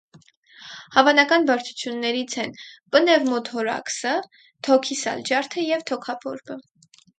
[0.95, 2.49] Հավանական բարդություններից են
[2.97, 4.15] պնևմոթորաքսը,
[4.69, 6.61] թոքի սալջարդը և թոքաբորբը։